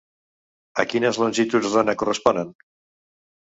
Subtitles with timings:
[0.83, 2.53] A quines longituds d'ona corresponen?